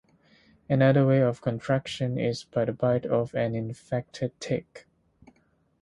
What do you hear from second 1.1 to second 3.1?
of contraction is by the bite